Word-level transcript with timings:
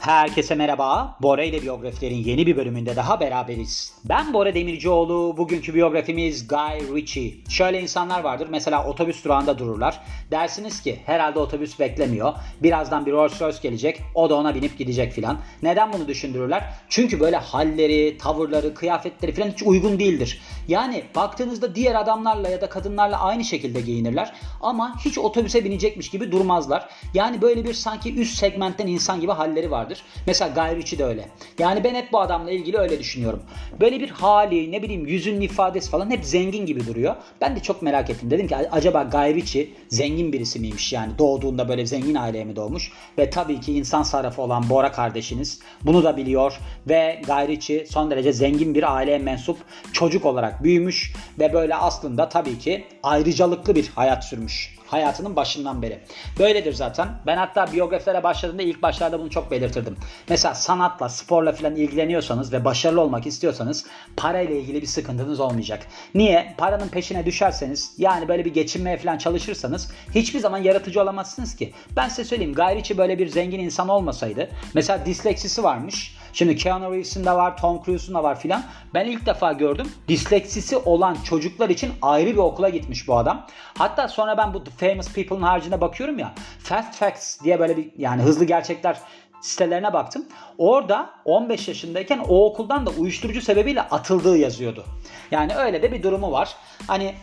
Herkese 0.00 0.54
merhaba. 0.54 1.16
Bora 1.22 1.42
ile 1.44 1.62
biyografilerin 1.62 2.16
yeni 2.16 2.46
bir 2.46 2.56
bölümünde 2.56 2.96
daha 2.96 3.20
beraberiz. 3.20 3.94
Ben 4.04 4.32
Bora 4.32 4.54
Demircioğlu. 4.54 5.36
Bugünkü 5.36 5.74
biyografimiz 5.74 6.48
Guy 6.48 6.96
Ritchie. 6.96 7.34
Şöyle 7.48 7.80
insanlar 7.80 8.20
vardır. 8.20 8.48
Mesela 8.50 8.86
otobüs 8.86 9.24
durağında 9.24 9.58
dururlar. 9.58 10.00
Dersiniz 10.30 10.82
ki 10.82 10.98
herhalde 11.06 11.38
otobüs 11.38 11.80
beklemiyor. 11.80 12.32
Birazdan 12.62 13.06
bir 13.06 13.12
Rolls 13.12 13.40
Royce 13.42 13.58
gelecek. 13.62 14.02
O 14.14 14.30
da 14.30 14.34
ona 14.34 14.54
binip 14.54 14.78
gidecek 14.78 15.12
filan. 15.12 15.38
Neden 15.62 15.92
bunu 15.92 16.08
düşündürürler? 16.08 16.64
Çünkü 16.88 17.20
böyle 17.20 17.36
halleri, 17.36 18.18
tavırları, 18.18 18.74
kıyafetleri 18.74 19.32
filan 19.32 19.48
hiç 19.48 19.62
uygun 19.62 19.98
değildir. 19.98 20.40
Yani 20.68 21.04
baktığınızda 21.14 21.74
diğer 21.74 21.94
adamlarla 21.94 22.48
ya 22.48 22.60
da 22.60 22.68
kadınlarla 22.68 23.20
aynı 23.20 23.44
şekilde 23.44 23.80
giyinirler. 23.80 24.32
Ama 24.60 24.96
hiç 25.04 25.18
otobüse 25.18 25.64
binecekmiş 25.64 26.10
gibi 26.10 26.32
durmazlar. 26.32 26.88
Yani 27.14 27.42
böyle 27.42 27.64
bir 27.64 27.74
sanki 27.74 28.14
üst 28.14 28.38
segmentten 28.38 28.86
insan 28.86 29.20
gibi 29.20 29.32
halleri 29.32 29.70
vardır. 29.70 30.02
Mesela 30.26 30.54
Guy 30.54 30.98
de 30.98 31.04
öyle. 31.04 31.28
Yani 31.58 31.84
ben 31.84 31.94
hep 31.94 32.12
bu 32.12 32.20
adamla 32.20 32.50
ilgili 32.50 32.78
öyle 32.78 32.98
düşünüyorum. 32.98 33.42
Böyle 33.80 34.00
bir 34.00 34.10
hali 34.10 34.72
ne 34.72 34.82
bileyim 34.82 35.06
yüzünün 35.06 35.40
ifadesi 35.40 35.90
falan 35.90 36.10
hep 36.10 36.24
zengin 36.24 36.66
gibi 36.66 36.86
duruyor. 36.86 37.16
Ben 37.40 37.56
de 37.56 37.60
çok 37.60 37.82
merak 37.82 38.10
ettim. 38.10 38.30
Dedim 38.30 38.48
ki 38.48 38.56
acaba 38.56 39.02
Guy 39.02 39.42
zengin 39.88 40.19
birisi 40.32 40.60
miymiş 40.60 40.92
yani 40.92 41.18
doğduğunda 41.18 41.68
böyle 41.68 41.86
zengin 41.86 42.14
aileye 42.14 42.44
mi 42.44 42.56
doğmuş? 42.56 42.92
Ve 43.18 43.30
tabii 43.30 43.60
ki 43.60 43.72
insan 43.72 44.02
sarrafı 44.02 44.42
olan 44.42 44.70
Bora 44.70 44.92
kardeşiniz 44.92 45.60
bunu 45.82 46.04
da 46.04 46.16
biliyor. 46.16 46.58
Ve 46.88 47.22
Guy 47.26 47.48
Ritchie 47.48 47.86
son 47.86 48.10
derece 48.10 48.32
zengin 48.32 48.74
bir 48.74 48.96
aileye 48.96 49.18
mensup 49.18 49.56
çocuk 49.92 50.26
olarak 50.26 50.64
büyümüş 50.64 51.12
ve 51.38 51.52
böyle 51.52 51.74
aslında 51.74 52.28
tabii 52.28 52.58
ki 52.58 52.84
ayrıcalıklı 53.02 53.74
bir 53.74 53.88
hayat 53.88 54.24
sürmüş 54.24 54.79
hayatının 54.90 55.36
başından 55.36 55.82
beri. 55.82 56.00
Böyledir 56.38 56.72
zaten. 56.72 57.08
Ben 57.26 57.36
hatta 57.36 57.72
biyografilere 57.72 58.22
başladığımda 58.22 58.62
ilk 58.62 58.82
başlarda 58.82 59.20
bunu 59.20 59.30
çok 59.30 59.50
belirtirdim. 59.50 59.96
Mesela 60.28 60.54
sanatla, 60.54 61.08
sporla 61.08 61.52
falan 61.52 61.76
ilgileniyorsanız 61.76 62.52
ve 62.52 62.64
başarılı 62.64 63.00
olmak 63.00 63.26
istiyorsanız 63.26 63.86
parayla 64.16 64.54
ilgili 64.54 64.82
bir 64.82 64.86
sıkıntınız 64.86 65.40
olmayacak. 65.40 65.86
Niye? 66.14 66.54
Paranın 66.58 66.88
peşine 66.88 67.26
düşerseniz 67.26 67.94
yani 67.98 68.28
böyle 68.28 68.44
bir 68.44 68.54
geçinmeye 68.54 68.96
falan 68.96 69.18
çalışırsanız 69.18 69.92
hiçbir 70.14 70.40
zaman 70.40 70.58
yaratıcı 70.58 71.02
olamazsınız 71.02 71.56
ki. 71.56 71.72
Ben 71.96 72.08
size 72.08 72.24
söyleyeyim 72.24 72.54
Guy 72.54 72.98
böyle 72.98 73.18
bir 73.18 73.28
zengin 73.28 73.60
insan 73.60 73.88
olmasaydı 73.88 74.48
mesela 74.74 75.06
disleksisi 75.06 75.62
varmış. 75.62 76.19
Şimdi 76.32 76.56
Keanu 76.56 76.92
Reeves'in 76.92 77.24
de 77.24 77.32
var, 77.32 77.56
Tom 77.56 77.82
Cruise'un 77.84 78.14
da 78.14 78.22
var 78.22 78.40
filan. 78.40 78.62
Ben 78.94 79.06
ilk 79.06 79.26
defa 79.26 79.52
gördüm. 79.52 79.92
Disleksisi 80.08 80.76
olan 80.76 81.16
çocuklar 81.24 81.70
için 81.70 81.92
ayrı 82.02 82.30
bir 82.30 82.36
okula 82.36 82.68
gitmiş 82.68 83.08
bu 83.08 83.16
adam. 83.16 83.46
Hatta 83.78 84.08
sonra 84.08 84.38
ben 84.38 84.54
bu 84.54 84.64
Famous 84.76 85.12
People'ın 85.12 85.42
haricinde 85.42 85.80
bakıyorum 85.80 86.18
ya. 86.18 86.34
Fast 86.62 86.94
Facts 86.94 87.44
diye 87.44 87.60
böyle 87.60 87.76
bir 87.76 87.90
yani 87.98 88.22
hızlı 88.22 88.44
gerçekler 88.44 88.96
sitelerine 89.40 89.92
baktım. 89.92 90.24
Orada 90.58 91.10
15 91.24 91.68
yaşındayken 91.68 92.18
o 92.28 92.46
okuldan 92.46 92.86
da 92.86 92.90
uyuşturucu 92.90 93.40
sebebiyle 93.40 93.82
atıldığı 93.82 94.36
yazıyordu. 94.36 94.84
Yani 95.30 95.54
öyle 95.54 95.82
de 95.82 95.92
bir 95.92 96.02
durumu 96.02 96.32
var. 96.32 96.56
Hani 96.86 97.14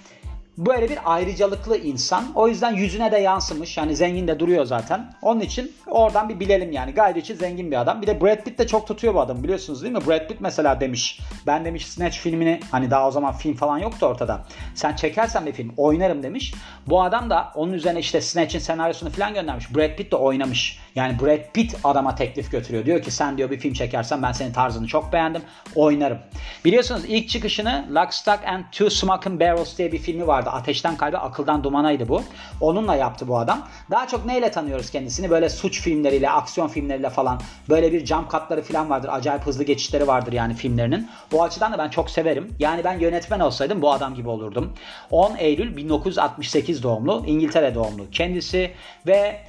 Böyle 0.57 0.89
bir 0.89 0.97
ayrıcalıklı 1.05 1.77
insan. 1.77 2.23
O 2.35 2.47
yüzden 2.47 2.73
yüzüne 2.73 3.11
de 3.11 3.17
yansımış. 3.17 3.77
Yani 3.77 3.95
zengin 3.95 4.27
de 4.27 4.39
duruyor 4.39 4.65
zaten. 4.65 5.13
Onun 5.21 5.39
için 5.39 5.71
oradan 5.87 6.29
bir 6.29 6.39
bilelim 6.39 6.71
yani. 6.71 6.91
Gayri 6.91 7.19
için 7.19 7.35
zengin 7.35 7.71
bir 7.71 7.81
adam. 7.81 8.01
Bir 8.01 8.07
de 8.07 8.21
Brad 8.21 8.43
Pitt 8.43 8.59
de 8.59 8.67
çok 8.67 8.87
tutuyor 8.87 9.13
bu 9.13 9.19
adam 9.19 9.43
biliyorsunuz 9.43 9.83
değil 9.83 9.93
mi? 9.93 10.07
Brad 10.07 10.27
Pitt 10.27 10.41
mesela 10.41 10.81
demiş. 10.81 11.19
Ben 11.47 11.65
demiş 11.65 11.87
Snatch 11.87 12.17
filmini 12.17 12.59
hani 12.71 12.91
daha 12.91 13.07
o 13.07 13.11
zaman 13.11 13.33
film 13.33 13.55
falan 13.55 13.77
yoktu 13.77 14.05
ortada. 14.05 14.43
Sen 14.75 14.95
çekersen 14.95 15.45
bir 15.45 15.51
film 15.51 15.73
oynarım 15.77 16.23
demiş. 16.23 16.53
Bu 16.87 17.01
adam 17.01 17.29
da 17.29 17.51
onun 17.55 17.73
üzerine 17.73 17.99
işte 17.99 18.21
Snatch'in 18.21 18.59
senaryosunu 18.59 19.09
falan 19.09 19.33
göndermiş. 19.33 19.75
Brad 19.75 19.95
Pitt 19.95 20.11
de 20.11 20.15
oynamış. 20.15 20.79
Yani 20.95 21.19
Brad 21.19 21.51
Pitt 21.53 21.75
adama 21.83 22.15
teklif 22.15 22.51
götürüyor. 22.51 22.85
Diyor 22.85 23.01
ki 23.01 23.11
sen 23.11 23.37
diyor 23.37 23.51
bir 23.51 23.59
film 23.59 23.73
çekersen 23.73 24.23
ben 24.23 24.31
senin 24.31 24.53
tarzını 24.53 24.87
çok 24.87 25.13
beğendim. 25.13 25.41
Oynarım. 25.75 26.17
Biliyorsunuz 26.65 27.01
ilk 27.07 27.29
çıkışını 27.29 27.85
Lock, 27.95 28.13
Stock 28.13 28.39
and 28.47 28.63
Two 28.71 28.89
Smoking 28.89 29.41
Barrels 29.41 29.77
diye 29.77 29.91
bir 29.91 29.99
filmi 29.99 30.27
vardı 30.27 30.46
vardı. 30.47 30.57
Ateşten 30.57 30.97
Kalbe, 30.97 31.17
Akıldan 31.17 31.63
Dumana'ydı 31.63 32.07
bu. 32.07 32.23
Onunla 32.61 32.95
yaptı 32.95 33.27
bu 33.27 33.37
adam. 33.37 33.67
Daha 33.91 34.07
çok 34.07 34.25
neyle 34.25 34.51
tanıyoruz 34.51 34.89
kendisini? 34.89 35.29
Böyle 35.29 35.49
suç 35.49 35.81
filmleriyle, 35.81 36.29
aksiyon 36.29 36.67
filmleriyle 36.67 37.09
falan. 37.09 37.41
Böyle 37.69 37.93
bir 37.93 38.05
cam 38.05 38.27
katları 38.27 38.61
falan 38.61 38.89
vardır. 38.89 39.09
Acayip 39.11 39.45
hızlı 39.45 39.63
geçişleri 39.63 40.07
vardır 40.07 40.33
yani 40.33 40.53
filmlerinin. 40.53 41.09
O 41.33 41.43
açıdan 41.43 41.73
da 41.73 41.77
ben 41.77 41.89
çok 41.89 42.09
severim. 42.09 42.55
Yani 42.59 42.83
ben 42.83 42.99
yönetmen 42.99 43.39
olsaydım 43.39 43.81
bu 43.81 43.91
adam 43.91 44.15
gibi 44.15 44.29
olurdum. 44.29 44.73
10 45.11 45.35
Eylül 45.37 45.77
1968 45.77 46.83
doğumlu, 46.83 47.23
İngiltere 47.27 47.75
doğumlu 47.75 48.09
kendisi 48.11 48.71
ve 49.07 49.39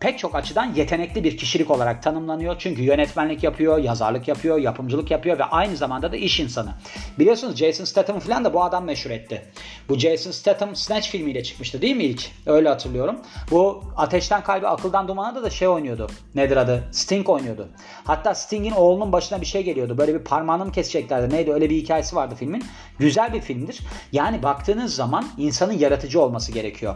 pek 0.00 0.18
çok 0.18 0.34
açıdan 0.34 0.74
yetenekli 0.74 1.24
bir 1.24 1.36
kişilik 1.36 1.70
olarak 1.70 2.02
tanımlanıyor. 2.02 2.56
Çünkü 2.58 2.82
yönetmenlik 2.82 3.42
yapıyor, 3.42 3.78
yazarlık 3.78 4.28
yapıyor, 4.28 4.58
yapımcılık 4.58 5.10
yapıyor 5.10 5.38
ve 5.38 5.44
aynı 5.44 5.76
zamanda 5.76 6.12
da 6.12 6.16
iş 6.16 6.40
insanı. 6.40 6.74
Biliyorsunuz 7.18 7.56
Jason 7.56 7.84
Statham 7.84 8.18
falan 8.18 8.44
da 8.44 8.54
bu 8.54 8.64
adam 8.64 8.84
meşhur 8.84 9.10
etti. 9.10 9.42
Bu 9.88 9.98
Jason 9.98 10.30
Statham 10.30 10.76
Snatch 10.76 11.08
filmiyle 11.08 11.42
çıkmıştı 11.42 11.82
değil 11.82 11.96
mi 11.96 12.04
ilk? 12.04 12.30
Öyle 12.46 12.68
hatırlıyorum. 12.68 13.16
Bu 13.50 13.84
Ateşten 13.96 14.42
Kalbi 14.42 14.66
Akıldan 14.66 15.08
Duman'a 15.08 15.42
da 15.42 15.50
şey 15.50 15.68
oynuyordu. 15.68 16.10
Nedir 16.34 16.56
adı? 16.56 16.84
Sting 16.92 17.28
oynuyordu. 17.28 17.68
Hatta 18.04 18.34
Sting'in 18.34 18.72
oğlunun 18.72 19.12
başına 19.12 19.40
bir 19.40 19.46
şey 19.46 19.62
geliyordu. 19.62 19.98
Böyle 19.98 20.14
bir 20.14 20.24
parmağını 20.24 20.64
mı 20.64 20.72
keseceklerdi? 20.72 21.34
Neydi? 21.34 21.52
Öyle 21.52 21.70
bir 21.70 21.76
hikayesi 21.76 22.16
vardı 22.16 22.34
filmin. 22.38 22.64
Güzel 22.98 23.32
bir 23.32 23.40
filmdir. 23.40 23.80
Yani 24.12 24.42
baktığınız 24.42 24.94
zaman 24.94 25.24
insanın 25.38 25.72
yaratıcı 25.72 26.20
olması 26.20 26.52
gerekiyor. 26.52 26.94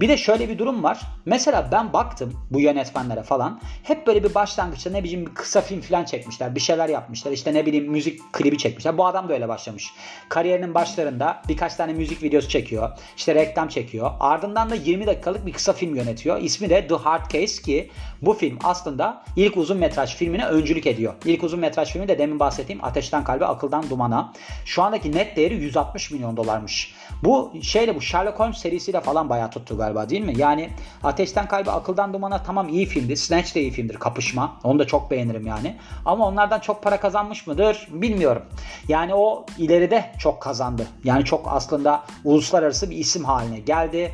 Bir 0.00 0.08
de 0.08 0.16
şöyle 0.16 0.48
bir 0.48 0.58
durum 0.58 0.82
var. 0.82 1.00
Mesela 1.26 1.68
ben 1.72 1.92
baktım 1.92 2.37
bu 2.50 2.60
yönetmenlere 2.60 3.22
falan. 3.22 3.60
Hep 3.82 4.06
böyle 4.06 4.24
bir 4.24 4.34
başlangıçta 4.34 4.90
ne 4.90 5.04
bileyim 5.04 5.26
bir 5.26 5.34
kısa 5.34 5.60
film 5.60 5.80
falan 5.80 6.04
çekmişler. 6.04 6.54
Bir 6.54 6.60
şeyler 6.60 6.88
yapmışlar. 6.88 7.32
İşte 7.32 7.54
ne 7.54 7.66
bileyim 7.66 7.90
müzik 7.90 8.32
klibi 8.32 8.58
çekmişler. 8.58 8.98
Bu 8.98 9.06
adam 9.06 9.28
da 9.28 9.32
öyle 9.32 9.48
başlamış. 9.48 9.90
Kariyerinin 10.28 10.74
başlarında 10.74 11.42
birkaç 11.48 11.74
tane 11.74 11.92
müzik 11.92 12.22
videosu 12.22 12.48
çekiyor. 12.48 12.90
İşte 13.16 13.34
reklam 13.34 13.68
çekiyor. 13.68 14.10
Ardından 14.20 14.70
da 14.70 14.74
20 14.74 15.06
dakikalık 15.06 15.46
bir 15.46 15.52
kısa 15.52 15.72
film 15.72 15.94
yönetiyor. 15.94 16.40
İsmi 16.40 16.70
de 16.70 16.86
The 16.86 16.94
Hard 16.94 17.30
Case 17.30 17.62
ki 17.62 17.90
bu 18.22 18.34
film 18.34 18.58
aslında 18.64 19.22
ilk 19.36 19.56
uzun 19.56 19.78
metraj 19.78 20.14
filmine 20.14 20.46
öncülük 20.46 20.86
ediyor. 20.86 21.14
İlk 21.24 21.44
uzun 21.44 21.60
metraj 21.60 21.92
filmi 21.92 22.08
de 22.08 22.18
demin 22.18 22.40
bahsettiğim 22.40 22.84
Ateşten 22.84 23.24
Kalbe 23.24 23.46
Akıldan 23.46 23.90
Dumana. 23.90 24.32
Şu 24.64 24.82
andaki 24.82 25.12
net 25.12 25.36
değeri 25.36 25.54
160 25.54 26.10
milyon 26.10 26.36
dolarmış. 26.36 26.94
Bu 27.24 27.52
şeyle 27.62 27.96
bu 27.96 28.00
Sherlock 28.00 28.40
Holmes 28.40 28.58
serisiyle 28.58 29.00
falan 29.00 29.28
bayağı 29.28 29.50
tuttu 29.50 29.76
galiba 29.76 30.08
değil 30.08 30.22
mi? 30.22 30.32
Yani 30.36 30.70
Ateşten 31.02 31.48
Kalbe 31.48 31.70
Akıldan 31.70 32.12
Dumana 32.12 32.27
tamam 32.42 32.68
iyi 32.68 32.86
filmdi. 32.86 33.16
Snatch 33.16 33.54
de 33.54 33.60
iyi 33.60 33.70
filmdir. 33.70 33.94
Kapışma. 33.94 34.60
Onu 34.64 34.78
da 34.78 34.86
çok 34.86 35.10
beğenirim 35.10 35.46
yani. 35.46 35.76
Ama 36.04 36.26
onlardan 36.26 36.60
çok 36.60 36.82
para 36.82 37.00
kazanmış 37.00 37.46
mıdır? 37.46 37.88
Bilmiyorum. 37.90 38.42
Yani 38.88 39.14
o 39.14 39.46
ileride 39.58 40.12
çok 40.18 40.42
kazandı. 40.42 40.86
Yani 41.04 41.24
çok 41.24 41.48
aslında 41.48 42.04
uluslararası 42.24 42.90
bir 42.90 42.96
isim 42.96 43.24
haline 43.24 43.58
geldi. 43.58 44.12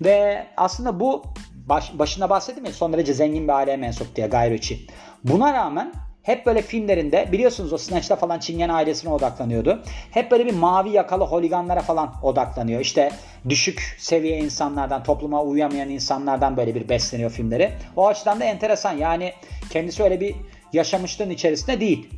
Ve 0.00 0.46
aslında 0.56 1.00
bu 1.00 1.22
baş, 1.66 1.98
başında 1.98 2.30
bahsettim 2.30 2.64
ya 2.64 2.72
son 2.72 2.92
derece 2.92 3.14
zengin 3.14 3.48
bir 3.48 3.52
aileye 3.52 3.76
mensup 3.76 4.16
diye 4.16 4.26
Guy 4.26 4.50
Ritchie. 4.50 4.78
Buna 5.24 5.52
rağmen 5.52 5.92
hep 6.24 6.46
böyle 6.46 6.62
filmlerinde 6.62 7.28
biliyorsunuz 7.32 7.72
o 7.72 7.78
Snatch'ta 7.78 8.16
falan 8.16 8.38
Çingen 8.38 8.68
ailesine 8.68 9.12
odaklanıyordu. 9.12 9.82
Hep 10.10 10.30
böyle 10.30 10.46
bir 10.46 10.54
mavi 10.54 10.90
yakalı 10.90 11.24
holiganlara 11.24 11.80
falan 11.80 12.14
odaklanıyor. 12.22 12.80
İşte 12.80 13.10
düşük 13.48 13.96
seviye 13.98 14.38
insanlardan, 14.38 15.02
topluma 15.02 15.42
uyamayan 15.42 15.88
insanlardan 15.88 16.56
böyle 16.56 16.74
bir 16.74 16.88
besleniyor 16.88 17.30
filmleri. 17.30 17.72
O 17.96 18.08
açıdan 18.08 18.40
da 18.40 18.44
enteresan. 18.44 18.92
Yani 18.92 19.32
kendisi 19.70 20.02
öyle 20.02 20.20
bir 20.20 20.34
yaşamışlığın 20.72 21.30
içerisinde 21.30 21.80
değil. 21.80 22.08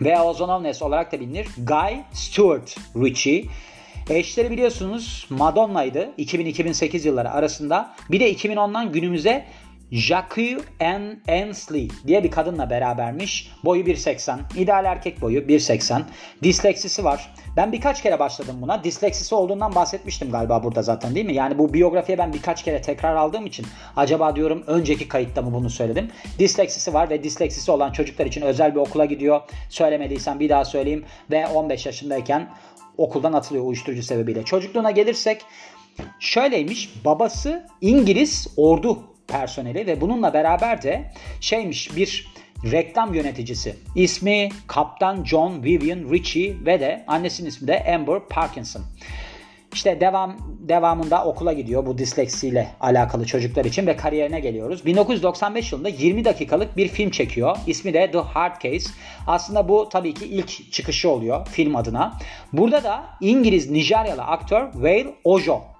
Veya 0.00 0.24
Ozonovnes 0.24 0.82
olarak 0.82 1.12
da 1.12 1.20
bilinir. 1.20 1.48
Guy 1.58 1.96
Stewart 2.12 2.76
Ritchie. 2.96 3.44
Eşleri 4.10 4.50
biliyorsunuz 4.50 5.26
Madonna'ydı 5.30 6.10
2000-2008 6.18 7.06
yılları 7.06 7.30
arasında. 7.30 7.94
Bir 8.10 8.20
de 8.20 8.32
2010'dan 8.32 8.92
günümüze 8.92 9.44
Jacques 9.92 10.58
N. 10.80 11.18
Ansley 11.28 11.88
diye 12.06 12.24
bir 12.24 12.30
kadınla 12.30 12.70
berabermiş. 12.70 13.52
Boyu 13.64 13.82
1.80. 13.84 14.38
İdeal 14.56 14.84
erkek 14.84 15.20
boyu 15.20 15.40
1.80. 15.40 16.02
Disleksisi 16.42 17.04
var. 17.04 17.34
Ben 17.56 17.72
birkaç 17.72 18.02
kere 18.02 18.18
başladım 18.18 18.56
buna. 18.60 18.84
Disleksisi 18.84 19.34
olduğundan 19.34 19.74
bahsetmiştim 19.74 20.30
galiba 20.30 20.62
burada 20.64 20.82
zaten 20.82 21.14
değil 21.14 21.26
mi? 21.26 21.34
Yani 21.34 21.58
bu 21.58 21.74
biyografiye 21.74 22.18
ben 22.18 22.32
birkaç 22.32 22.64
kere 22.64 22.82
tekrar 22.82 23.16
aldığım 23.16 23.46
için 23.46 23.66
acaba 23.96 24.36
diyorum 24.36 24.64
önceki 24.66 25.08
kayıtta 25.08 25.42
mı 25.42 25.54
bunu 25.54 25.70
söyledim? 25.70 26.10
Disleksisi 26.38 26.94
var 26.94 27.10
ve 27.10 27.24
disleksisi 27.24 27.70
olan 27.70 27.92
çocuklar 27.92 28.26
için 28.26 28.42
özel 28.42 28.74
bir 28.74 28.80
okula 28.80 29.04
gidiyor. 29.04 29.40
Söylemediysen 29.68 30.40
bir 30.40 30.48
daha 30.48 30.64
söyleyeyim. 30.64 31.04
Ve 31.30 31.46
15 31.46 31.86
yaşındayken 31.86 32.48
okuldan 32.98 33.32
atılıyor 33.32 33.64
uyuşturucu 33.64 34.02
sebebiyle. 34.02 34.42
Çocukluğuna 34.42 34.90
gelirsek 34.90 35.42
şöyleymiş. 36.20 37.04
Babası 37.04 37.66
İngiliz 37.80 38.48
ordu 38.56 39.15
personeli 39.28 39.86
ve 39.86 40.00
bununla 40.00 40.34
beraber 40.34 40.82
de 40.82 41.12
şeymiş 41.40 41.96
bir 41.96 42.26
reklam 42.64 43.14
yöneticisi. 43.14 43.76
İsmi 43.94 44.48
Kaptan 44.66 45.24
John 45.24 45.64
Vivian 45.64 46.12
Ritchie 46.12 46.54
ve 46.66 46.80
de 46.80 47.04
annesinin 47.06 47.48
ismi 47.48 47.68
de 47.68 47.94
Amber 47.94 48.20
Parkinson. 48.28 48.82
İşte 49.72 50.00
devam 50.00 50.36
devamında 50.60 51.24
okula 51.24 51.52
gidiyor 51.52 51.86
bu 51.86 51.98
disleksiyle 51.98 52.68
alakalı 52.80 53.26
çocuklar 53.26 53.64
için 53.64 53.86
ve 53.86 53.96
kariyerine 53.96 54.40
geliyoruz. 54.40 54.86
1995 54.86 55.72
yılında 55.72 55.88
20 55.88 56.24
dakikalık 56.24 56.76
bir 56.76 56.88
film 56.88 57.10
çekiyor. 57.10 57.56
İsmi 57.66 57.94
de 57.94 58.10
The 58.10 58.18
Hard 58.18 58.62
Case. 58.62 58.90
Aslında 59.26 59.68
bu 59.68 59.88
tabii 59.88 60.14
ki 60.14 60.26
ilk 60.26 60.72
çıkışı 60.72 61.10
oluyor 61.10 61.46
film 61.46 61.76
adına. 61.76 62.18
Burada 62.52 62.84
da 62.84 63.04
İngiliz 63.20 63.70
Nijeryalı 63.70 64.22
aktör 64.22 64.72
Wale 64.72 65.14
Ojo 65.24 65.75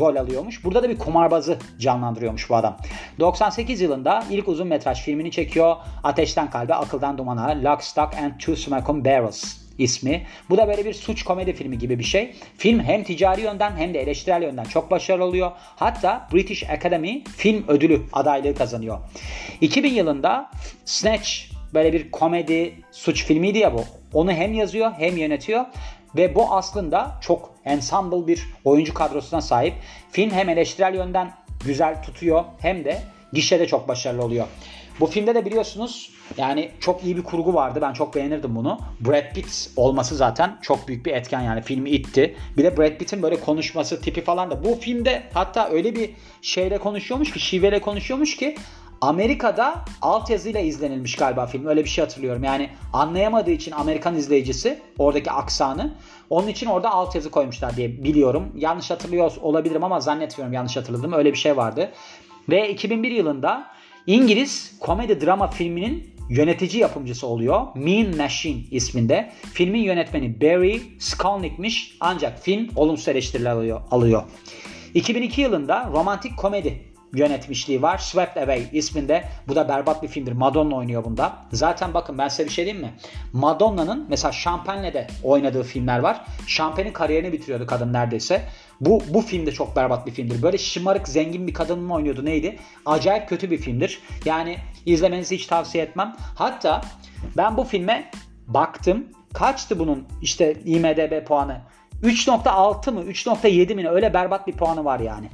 rol 0.00 0.16
alıyormuş. 0.16 0.64
Burada 0.64 0.82
da 0.82 0.88
bir 0.88 0.98
kumarbazı 0.98 1.58
canlandırıyormuş 1.78 2.50
bu 2.50 2.56
adam. 2.56 2.76
98 3.20 3.80
yılında 3.80 4.24
ilk 4.30 4.48
uzun 4.48 4.68
metraj 4.68 5.02
filmini 5.02 5.30
çekiyor. 5.30 5.76
Ateşten 6.04 6.50
Kalbe, 6.50 6.74
Akıldan 6.74 7.18
Dumana, 7.18 7.62
Lock, 7.64 7.84
Stock 7.84 8.14
and 8.14 8.32
Two 8.38 8.56
Smoking 8.56 9.04
Barrels 9.04 9.56
ismi. 9.78 10.26
Bu 10.50 10.56
da 10.56 10.68
böyle 10.68 10.84
bir 10.84 10.94
suç 10.94 11.22
komedi 11.22 11.52
filmi 11.52 11.78
gibi 11.78 11.98
bir 11.98 12.04
şey. 12.04 12.34
Film 12.56 12.80
hem 12.80 13.04
ticari 13.04 13.40
yönden 13.40 13.76
hem 13.76 13.94
de 13.94 14.00
eleştirel 14.00 14.42
yönden 14.42 14.64
çok 14.64 14.90
başarılı 14.90 15.24
oluyor. 15.24 15.50
Hatta 15.56 16.28
British 16.32 16.70
Academy 16.70 17.24
Film 17.24 17.64
Ödülü 17.68 18.02
adaylığı 18.12 18.54
kazanıyor. 18.54 18.98
2000 19.60 19.92
yılında 19.92 20.50
Snatch 20.84 21.30
böyle 21.74 21.92
bir 21.92 22.10
komedi 22.10 22.74
suç 22.92 23.24
filmiydi 23.24 23.58
ya 23.58 23.74
bu. 23.74 23.84
Onu 24.12 24.32
hem 24.32 24.54
yazıyor 24.54 24.92
hem 24.98 25.16
yönetiyor 25.16 25.64
ve 26.16 26.34
bu 26.34 26.54
aslında 26.54 27.18
çok 27.20 27.50
ensemble 27.64 28.26
bir 28.26 28.46
oyuncu 28.64 28.94
kadrosuna 28.94 29.40
sahip. 29.40 29.74
Film 30.10 30.30
hem 30.30 30.48
eleştirel 30.48 30.94
yönden 30.94 31.34
güzel 31.64 32.02
tutuyor 32.02 32.44
hem 32.58 32.84
de 32.84 33.02
gişede 33.32 33.66
çok 33.66 33.88
başarılı 33.88 34.24
oluyor. 34.24 34.46
Bu 35.00 35.06
filmde 35.06 35.34
de 35.34 35.44
biliyorsunuz 35.44 36.10
yani 36.36 36.70
çok 36.80 37.04
iyi 37.04 37.16
bir 37.16 37.22
kurgu 37.22 37.54
vardı. 37.54 37.78
Ben 37.82 37.92
çok 37.92 38.14
beğenirdim 38.14 38.56
bunu. 38.56 38.80
Brad 39.00 39.34
Pitt 39.34 39.70
olması 39.76 40.16
zaten 40.16 40.58
çok 40.62 40.88
büyük 40.88 41.06
bir 41.06 41.12
etken 41.12 41.40
yani 41.40 41.62
filmi 41.62 41.90
itti. 41.90 42.36
Bir 42.56 42.64
de 42.64 42.76
Brad 42.76 42.98
Pitt'in 42.98 43.22
böyle 43.22 43.40
konuşması 43.40 44.00
tipi 44.00 44.20
falan 44.24 44.50
da. 44.50 44.64
Bu 44.64 44.74
filmde 44.74 45.22
hatta 45.34 45.68
öyle 45.68 45.94
bir 45.94 46.10
şeyle 46.42 46.78
konuşuyormuş 46.78 47.32
ki 47.32 47.40
şiveyle 47.40 47.80
konuşuyormuş 47.80 48.36
ki 48.36 48.56
Amerika'da 49.00 49.84
altyazıyla 50.02 50.60
izlenilmiş 50.60 51.16
galiba 51.16 51.46
film. 51.46 51.66
Öyle 51.66 51.84
bir 51.84 51.88
şey 51.88 52.04
hatırlıyorum. 52.04 52.44
Yani 52.44 52.70
anlayamadığı 52.92 53.50
için 53.50 53.72
Amerikan 53.72 54.16
izleyicisi 54.16 54.78
oradaki 54.98 55.30
aksanı 55.30 55.94
onun 56.30 56.48
için 56.48 56.66
orada 56.66 56.90
altyazı 56.90 57.30
koymuşlar 57.30 57.76
diye 57.76 58.04
biliyorum. 58.04 58.52
Yanlış 58.56 58.90
hatırlıyor 58.90 59.32
olabilirim 59.42 59.84
ama 59.84 60.00
zannetmiyorum 60.00 60.52
yanlış 60.52 60.76
hatırladım. 60.76 61.12
Öyle 61.12 61.32
bir 61.32 61.38
şey 61.38 61.56
vardı. 61.56 61.90
Ve 62.48 62.70
2001 62.70 63.10
yılında 63.10 63.66
İngiliz 64.06 64.78
komedi 64.80 65.26
drama 65.26 65.46
filminin 65.46 66.14
yönetici 66.30 66.82
yapımcısı 66.82 67.26
oluyor. 67.26 67.66
Mean 67.74 68.16
Machine 68.16 68.60
isminde. 68.70 69.32
Filmin 69.52 69.82
yönetmeni 69.82 70.40
Barry 70.40 70.82
Skolnick'miş 70.98 71.96
ancak 72.00 72.42
film 72.42 72.68
olumsuz 72.76 73.08
eleştiriler 73.08 73.50
alıyor. 73.50 73.80
alıyor. 73.90 74.22
2002 74.94 75.40
yılında 75.40 75.90
romantik 75.92 76.36
komedi 76.36 76.82
yönetmişliği 77.14 77.82
var. 77.82 77.98
Swept 77.98 78.36
Away 78.36 78.68
isminde. 78.72 79.24
Bu 79.48 79.56
da 79.56 79.68
berbat 79.68 80.02
bir 80.02 80.08
filmdir. 80.08 80.32
Madonna 80.32 80.76
oynuyor 80.76 81.04
bunda. 81.04 81.36
Zaten 81.52 81.94
bakın 81.94 82.18
ben 82.18 82.28
size 82.28 82.44
bir 82.44 82.50
şey 82.50 82.64
diyeyim 82.64 82.86
mi? 82.86 82.92
Madonna'nın 83.32 84.06
mesela 84.08 84.32
Champagne'de 84.32 85.06
oynadığı 85.24 85.62
filmler 85.62 85.98
var. 85.98 86.24
Champagne'in 86.46 86.92
kariyerini 86.92 87.32
bitiriyordu 87.32 87.66
kadın 87.66 87.92
neredeyse. 87.92 88.42
Bu, 88.80 89.02
bu 89.08 89.20
film 89.20 89.46
de 89.46 89.52
çok 89.52 89.76
berbat 89.76 90.06
bir 90.06 90.12
filmdir. 90.12 90.42
Böyle 90.42 90.58
şımarık 90.58 91.08
zengin 91.08 91.46
bir 91.46 91.54
kadın 91.54 91.78
mı 91.78 91.94
oynuyordu 91.94 92.24
neydi? 92.24 92.58
Acayip 92.86 93.28
kötü 93.28 93.50
bir 93.50 93.58
filmdir. 93.58 94.00
Yani 94.24 94.58
izlemenizi 94.86 95.36
hiç 95.36 95.46
tavsiye 95.46 95.84
etmem. 95.84 96.16
Hatta 96.34 96.80
ben 97.36 97.56
bu 97.56 97.64
filme 97.64 98.10
baktım. 98.46 99.04
Kaçtı 99.34 99.78
bunun 99.78 100.08
işte 100.22 100.54
IMDB 100.64 101.26
puanı? 101.26 101.60
3.6 102.02 102.90
mı 102.90 103.00
3.7 103.00 103.74
mi 103.74 103.88
öyle 103.88 104.14
berbat 104.14 104.46
bir 104.46 104.52
puanı 104.52 104.84
var 104.84 105.00
yani. 105.00 105.30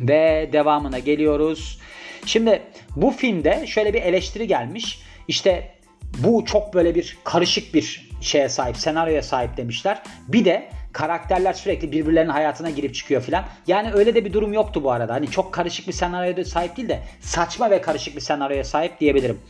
Ve 0.00 0.50
devamına 0.52 0.98
geliyoruz. 0.98 1.78
Şimdi 2.26 2.62
bu 2.96 3.10
filmde 3.10 3.66
şöyle 3.66 3.94
bir 3.94 4.02
eleştiri 4.02 4.46
gelmiş. 4.46 5.02
İşte 5.28 5.74
bu 6.18 6.44
çok 6.44 6.74
böyle 6.74 6.94
bir 6.94 7.18
karışık 7.24 7.74
bir 7.74 8.10
şeye 8.20 8.48
sahip, 8.48 8.76
senaryoya 8.76 9.22
sahip 9.22 9.56
demişler. 9.56 10.02
Bir 10.28 10.44
de 10.44 10.68
karakterler 10.92 11.52
sürekli 11.52 11.92
birbirlerinin 11.92 12.32
hayatına 12.32 12.70
girip 12.70 12.94
çıkıyor 12.94 13.22
filan. 13.22 13.44
Yani 13.66 13.92
öyle 13.92 14.14
de 14.14 14.24
bir 14.24 14.32
durum 14.32 14.52
yoktu 14.52 14.84
bu 14.84 14.90
arada. 14.90 15.14
Hani 15.14 15.30
çok 15.30 15.52
karışık 15.52 15.88
bir 15.88 15.92
senaryoya 15.92 16.44
sahip 16.44 16.76
değil 16.76 16.88
de 16.88 17.02
saçma 17.20 17.70
ve 17.70 17.80
karışık 17.80 18.16
bir 18.16 18.20
senaryoya 18.20 18.64
sahip 18.64 19.00
diyebilirim. 19.00 19.40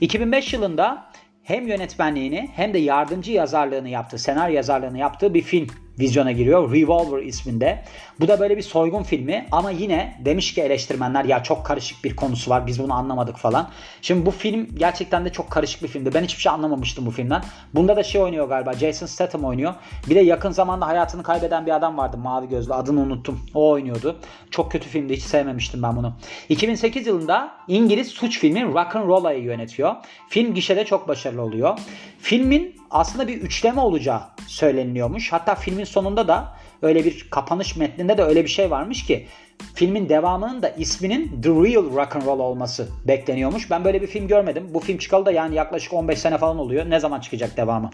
2005 0.00 0.52
yılında 0.52 1.12
hem 1.42 1.68
yönetmenliğini 1.68 2.50
hem 2.54 2.74
de 2.74 2.78
yardımcı 2.78 3.32
yazarlığını 3.32 3.88
yaptığı, 3.88 4.18
senaryo 4.18 4.54
yazarlığını 4.54 4.98
yaptığı 4.98 5.34
bir 5.34 5.42
film 5.42 5.66
vizyona 6.02 6.32
giriyor. 6.32 6.72
Revolver 6.72 7.22
isminde. 7.22 7.82
Bu 8.20 8.28
da 8.28 8.40
böyle 8.40 8.56
bir 8.56 8.62
soygun 8.62 9.02
filmi 9.02 9.46
ama 9.52 9.70
yine 9.70 10.16
demiş 10.24 10.54
ki 10.54 10.62
eleştirmenler 10.62 11.24
ya 11.24 11.42
çok 11.42 11.66
karışık 11.66 12.04
bir 12.04 12.16
konusu 12.16 12.50
var 12.50 12.66
biz 12.66 12.82
bunu 12.82 12.94
anlamadık 12.94 13.36
falan. 13.36 13.68
Şimdi 14.02 14.26
bu 14.26 14.30
film 14.30 14.68
gerçekten 14.74 15.24
de 15.24 15.32
çok 15.32 15.50
karışık 15.50 15.82
bir 15.82 15.88
filmdi. 15.88 16.14
Ben 16.14 16.24
hiçbir 16.24 16.42
şey 16.42 16.52
anlamamıştım 16.52 17.06
bu 17.06 17.10
filmden. 17.10 17.42
Bunda 17.74 17.96
da 17.96 18.02
şey 18.02 18.20
oynuyor 18.20 18.48
galiba 18.48 18.72
Jason 18.72 19.06
Statham 19.06 19.44
oynuyor. 19.44 19.74
Bir 20.08 20.14
de 20.14 20.20
yakın 20.20 20.50
zamanda 20.50 20.86
hayatını 20.86 21.22
kaybeden 21.22 21.66
bir 21.66 21.76
adam 21.76 21.98
vardı 21.98 22.16
mavi 22.16 22.48
gözlü 22.48 22.74
adını 22.74 23.00
unuttum. 23.00 23.40
O 23.54 23.70
oynuyordu. 23.70 24.16
Çok 24.50 24.72
kötü 24.72 24.88
filmdi 24.88 25.16
hiç 25.16 25.22
sevmemiştim 25.22 25.82
ben 25.82 25.96
bunu. 25.96 26.12
2008 26.48 27.06
yılında 27.06 27.52
İngiliz 27.68 28.08
suç 28.08 28.38
filmi 28.38 28.64
Rock 28.64 28.96
Roll'a'yı 28.96 29.42
yönetiyor. 29.42 29.94
Film 30.28 30.54
gişede 30.54 30.84
çok 30.84 31.08
başarılı 31.08 31.42
oluyor. 31.42 31.78
Filmin 32.18 32.81
aslında 32.92 33.28
bir 33.28 33.40
üçleme 33.40 33.80
olacağı 33.80 34.22
söyleniliyormuş. 34.46 35.32
Hatta 35.32 35.54
filmin 35.54 35.84
sonunda 35.84 36.28
da 36.28 36.52
öyle 36.82 37.04
bir 37.04 37.26
kapanış 37.30 37.76
metninde 37.76 38.18
de 38.18 38.22
öyle 38.22 38.44
bir 38.44 38.48
şey 38.48 38.70
varmış 38.70 39.06
ki 39.06 39.26
filmin 39.74 40.08
devamının 40.08 40.62
da 40.62 40.68
isminin 40.68 41.42
The 41.42 41.48
Real 41.48 41.96
Rock 41.96 42.16
and 42.16 42.26
Roll 42.26 42.38
olması 42.38 42.88
bekleniyormuş. 43.08 43.70
Ben 43.70 43.84
böyle 43.84 44.02
bir 44.02 44.06
film 44.06 44.28
görmedim. 44.28 44.68
Bu 44.74 44.80
film 44.80 44.98
çıkalı 44.98 45.26
da 45.26 45.32
yani 45.32 45.54
yaklaşık 45.54 45.92
15 45.92 46.18
sene 46.18 46.38
falan 46.38 46.58
oluyor. 46.58 46.90
Ne 46.90 47.00
zaman 47.00 47.20
çıkacak 47.20 47.56
devamı? 47.56 47.90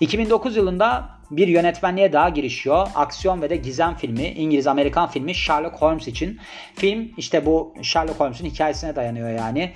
2009 0.00 0.56
yılında 0.56 1.08
bir 1.30 1.48
yönetmenliğe 1.48 2.12
daha 2.12 2.28
girişiyor. 2.28 2.88
Aksiyon 2.94 3.42
ve 3.42 3.50
de 3.50 3.56
gizem 3.56 3.94
filmi, 3.94 4.26
İngiliz-Amerikan 4.26 5.10
filmi 5.10 5.34
Sherlock 5.34 5.82
Holmes 5.82 6.08
için. 6.08 6.40
Film 6.74 7.10
işte 7.16 7.46
bu 7.46 7.74
Sherlock 7.82 8.20
Holmes'un 8.20 8.44
hikayesine 8.46 8.96
dayanıyor 8.96 9.30
yani 9.30 9.72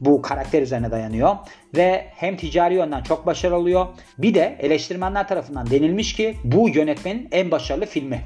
bu 0.00 0.22
karakter 0.22 0.62
üzerine 0.62 0.90
dayanıyor. 0.90 1.36
Ve 1.76 2.06
hem 2.16 2.36
ticari 2.36 2.74
yönden 2.74 3.02
çok 3.02 3.26
başarılı 3.26 3.56
oluyor. 3.56 3.86
Bir 4.18 4.34
de 4.34 4.56
eleştirmenler 4.60 5.28
tarafından 5.28 5.70
denilmiş 5.70 6.14
ki 6.14 6.36
bu 6.44 6.68
yönetmenin 6.68 7.28
en 7.32 7.50
başarılı 7.50 7.86
filmi. 7.86 8.24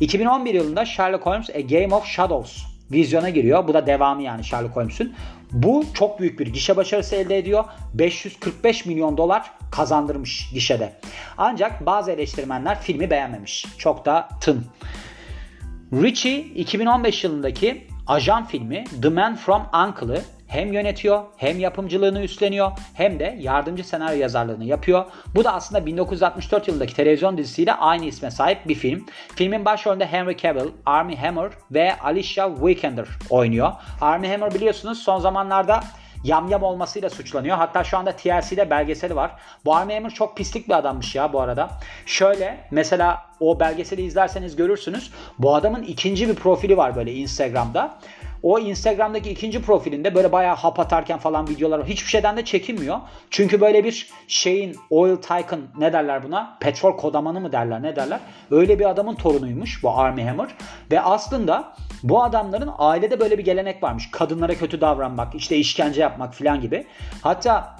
2011 0.00 0.54
yılında 0.54 0.84
Sherlock 0.84 1.26
Holmes 1.26 1.50
A 1.50 1.60
Game 1.60 1.94
of 1.94 2.06
Shadows 2.06 2.62
vizyona 2.92 3.28
giriyor. 3.28 3.68
Bu 3.68 3.74
da 3.74 3.86
devamı 3.86 4.22
yani 4.22 4.44
Sherlock 4.44 4.76
Holmes'un. 4.76 5.14
Bu 5.52 5.84
çok 5.94 6.20
büyük 6.20 6.40
bir 6.40 6.46
gişe 6.46 6.76
başarısı 6.76 7.16
elde 7.16 7.38
ediyor. 7.38 7.64
545 7.94 8.86
milyon 8.86 9.16
dolar 9.16 9.50
kazandırmış 9.70 10.50
gişede. 10.52 10.92
Ancak 11.38 11.86
bazı 11.86 12.10
eleştirmenler 12.10 12.80
filmi 12.80 13.10
beğenmemiş. 13.10 13.66
Çok 13.78 14.04
da 14.04 14.28
tın. 14.40 14.64
Richie 15.92 16.38
2015 16.38 17.24
yılındaki 17.24 17.86
ajan 18.06 18.46
filmi 18.46 18.84
The 19.02 19.08
Man 19.08 19.36
From 19.36 19.62
Uncle'ı 19.74 20.22
hem 20.52 20.72
yönetiyor 20.72 21.22
hem 21.36 21.58
yapımcılığını 21.58 22.22
üstleniyor 22.22 22.72
hem 22.94 23.18
de 23.18 23.36
yardımcı 23.40 23.84
senaryo 23.84 24.20
yazarlığını 24.20 24.64
yapıyor. 24.64 25.04
Bu 25.34 25.44
da 25.44 25.52
aslında 25.52 25.86
1964 25.86 26.68
yılındaki 26.68 26.94
televizyon 26.94 27.38
dizisiyle 27.38 27.74
aynı 27.74 28.04
isme 28.04 28.30
sahip 28.30 28.68
bir 28.68 28.74
film. 28.74 29.06
Filmin 29.36 29.64
başrolünde 29.64 30.06
Henry 30.06 30.36
Cavill, 30.36 30.70
Armie 30.86 31.16
Hammer 31.16 31.50
ve 31.70 31.98
Alicia 31.98 32.50
Vikander 32.66 33.06
oynuyor. 33.30 33.72
Armie 34.00 34.30
Hammer 34.30 34.54
biliyorsunuz 34.54 34.98
son 34.98 35.18
zamanlarda 35.18 35.84
yamyam 36.24 36.62
olmasıyla 36.62 37.10
suçlanıyor. 37.10 37.56
Hatta 37.56 37.84
şu 37.84 37.98
anda 37.98 38.12
TLC'de 38.12 38.70
belgeseli 38.70 39.16
var. 39.16 39.30
Bu 39.64 39.74
Armie 39.74 39.94
Hammer 39.94 40.10
çok 40.10 40.36
pislik 40.36 40.68
bir 40.68 40.74
adammış 40.74 41.14
ya 41.14 41.32
bu 41.32 41.40
arada. 41.40 41.70
Şöyle 42.06 42.58
mesela 42.70 43.22
o 43.40 43.60
belgeseli 43.60 44.02
izlerseniz 44.02 44.56
görürsünüz. 44.56 45.12
Bu 45.38 45.54
adamın 45.54 45.82
ikinci 45.82 46.28
bir 46.28 46.34
profili 46.34 46.76
var 46.76 46.96
böyle 46.96 47.14
Instagram'da. 47.14 47.98
O 48.42 48.58
Instagram'daki 48.58 49.30
ikinci 49.30 49.62
profilinde 49.62 50.14
böyle 50.14 50.32
bayağı 50.32 50.56
hap 50.56 50.80
atarken 50.80 51.18
falan 51.18 51.48
videolar 51.48 51.78
var. 51.78 51.86
Hiçbir 51.86 52.08
şeyden 52.08 52.36
de 52.36 52.44
çekinmiyor. 52.44 53.00
Çünkü 53.30 53.60
böyle 53.60 53.84
bir 53.84 54.10
şeyin 54.28 54.76
oil 54.90 55.16
tycoon 55.16 55.60
ne 55.78 55.92
derler 55.92 56.22
buna? 56.22 56.58
Petrol 56.60 56.96
kodamanı 56.96 57.40
mı 57.40 57.52
derler 57.52 57.82
ne 57.82 57.96
derler? 57.96 58.20
Öyle 58.50 58.78
bir 58.78 58.90
adamın 58.90 59.14
torunuymuş 59.14 59.82
bu 59.82 59.90
Army 59.98 60.24
Hammer. 60.24 60.48
Ve 60.90 61.00
aslında 61.00 61.74
bu 62.02 62.22
adamların 62.22 62.70
ailede 62.78 63.20
böyle 63.20 63.38
bir 63.38 63.44
gelenek 63.44 63.82
varmış. 63.82 64.10
Kadınlara 64.10 64.54
kötü 64.54 64.80
davranmak, 64.80 65.34
işte 65.34 65.56
işkence 65.56 66.00
yapmak 66.00 66.34
falan 66.34 66.60
gibi. 66.60 66.86
Hatta 67.22 67.76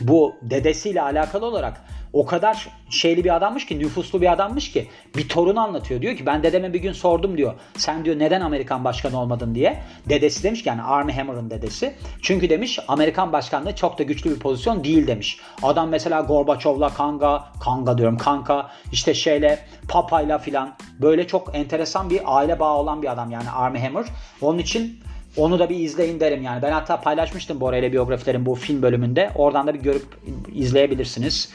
bu 0.00 0.34
dedesiyle 0.42 1.02
alakalı 1.02 1.46
olarak 1.46 1.84
o 2.12 2.26
kadar 2.26 2.68
şeyli 2.90 3.24
bir 3.24 3.36
adammış 3.36 3.66
ki 3.66 3.78
nüfuslu 3.78 4.20
bir 4.20 4.32
adammış 4.32 4.72
ki 4.72 4.88
bir 5.16 5.28
torun 5.28 5.56
anlatıyor. 5.56 6.02
Diyor 6.02 6.16
ki 6.16 6.26
ben 6.26 6.42
dedeme 6.42 6.72
bir 6.72 6.78
gün 6.78 6.92
sordum 6.92 7.36
diyor. 7.36 7.54
Sen 7.76 8.04
diyor 8.04 8.18
neden 8.18 8.40
Amerikan 8.40 8.84
başkanı 8.84 9.20
olmadın 9.20 9.54
diye. 9.54 9.82
Dedesi 10.08 10.42
demiş 10.42 10.62
ki 10.62 10.68
yani 10.68 10.82
Army 10.82 11.12
Hammer'ın 11.12 11.50
dedesi. 11.50 11.94
Çünkü 12.22 12.50
demiş 12.50 12.78
Amerikan 12.88 13.32
başkanlığı 13.32 13.74
çok 13.74 13.98
da 13.98 14.02
güçlü 14.02 14.30
bir 14.30 14.38
pozisyon 14.38 14.84
değil 14.84 15.06
demiş. 15.06 15.40
Adam 15.62 15.88
mesela 15.88 16.20
Gorbaçov'la 16.20 16.88
kanga, 16.88 17.44
kanga 17.60 17.98
diyorum 17.98 18.18
kanka 18.18 18.70
işte 18.92 19.14
şeyle 19.14 19.58
papayla 19.88 20.38
filan 20.38 20.74
böyle 21.00 21.26
çok 21.26 21.54
enteresan 21.54 22.10
bir 22.10 22.20
aile 22.24 22.60
bağı 22.60 22.74
olan 22.74 23.02
bir 23.02 23.12
adam 23.12 23.30
yani 23.30 23.50
Army 23.50 23.78
Hammer. 23.80 24.04
Onun 24.40 24.58
için 24.58 25.00
onu 25.36 25.58
da 25.58 25.70
bir 25.70 25.76
izleyin 25.76 26.20
derim 26.20 26.42
yani. 26.42 26.62
Ben 26.62 26.72
hatta 26.72 27.00
paylaşmıştım 27.00 27.60
Bora 27.60 27.76
ile 27.76 27.92
biyografilerin 27.92 28.46
bu 28.46 28.54
film 28.54 28.82
bölümünde. 28.82 29.30
Oradan 29.34 29.66
da 29.66 29.74
bir 29.74 29.80
görüp 29.80 30.06
izleyebilirsiniz. 30.54 31.52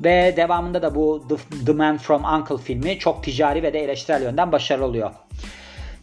Ve 0.00 0.34
devamında 0.36 0.82
da 0.82 0.94
bu 0.94 1.28
The, 1.28 1.64
The 1.66 1.72
Man 1.72 1.98
From 1.98 2.24
Uncle 2.24 2.58
filmi 2.58 2.98
çok 2.98 3.24
ticari 3.24 3.62
ve 3.62 3.72
de 3.72 3.78
eleştirel 3.78 4.22
yönden 4.22 4.52
başarılı 4.52 4.84
oluyor. 4.84 5.10